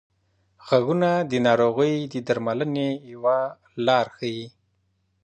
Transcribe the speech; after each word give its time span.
غږونه 0.67 1.09
د 1.31 1.33
ناروغۍ 1.47 1.95
د 2.13 2.15
درملنې 2.27 2.89
یوه 3.13 3.37
لار 3.85 4.05
ښيي. 4.17 4.45